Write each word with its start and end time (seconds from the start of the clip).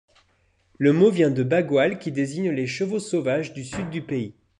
Le 0.79 0.93
mot 0.93 1.11
vient 1.11 1.29
de 1.29 1.43
Bagual, 1.43 1.99
qui 1.99 2.11
désigne 2.11 2.49
les 2.49 2.65
chevaux 2.65 2.97
sauvages 2.97 3.53
du 3.53 3.63
sud 3.63 3.91
du 3.91 4.01
pays. 4.01 4.33